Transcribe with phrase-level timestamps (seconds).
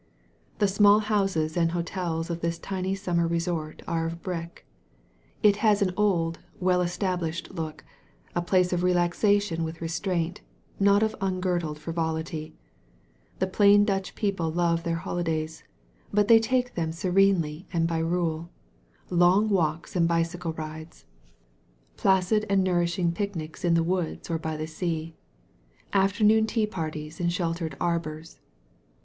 [0.57, 4.65] The small houses and hotels of this tiny summer resort are of brick.
[5.43, 7.85] It has an old, well established look;
[8.33, 10.41] a place of relaxation with restraint,
[10.79, 12.55] not of ungirdled frivolity.
[13.37, 15.63] The plain Dutch people love their holidays,
[16.11, 18.49] but they take them serenely and by rule:
[19.11, 21.05] long walks and bicycle rides,
[21.95, 24.65] placid and 25 THE VALLEY OF VISION nourishing picnics in the woods or by the
[24.65, 25.13] sea,
[25.93, 28.39] after noon tea parties in sheltered arbors.